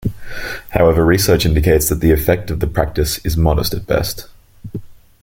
However, 0.69 1.05
research 1.05 1.45
indicates 1.45 1.87
that 1.89 1.99
the 1.99 2.11
effect 2.11 2.49
of 2.49 2.59
the 2.59 2.65
practice 2.65 3.19
is 3.23 3.37
modest 3.37 3.71
at 3.75 3.85
best. 3.85 4.27